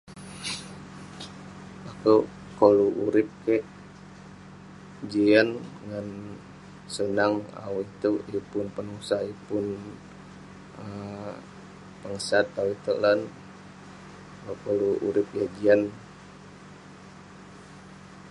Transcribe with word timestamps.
Akouk 1.89 2.25
koluk 2.57 2.93
urip 3.05 3.29
kik 3.43 3.63
jian 5.11 5.47
ngan 5.87 6.07
senang 6.95 7.33
awu 7.65 7.79
itouk. 7.87 8.17
yeng 8.31 8.45
pun 8.51 8.67
penusah 8.75 9.21
yeng 9.27 9.41
pun 9.47 9.65
pengesat 12.01 12.45
awu 12.59 12.69
itouk 12.77 12.97
lan. 13.03 13.19
Koluk 14.63 14.97
urip 15.07 15.27
yah 15.37 15.49
jian. 15.57 15.81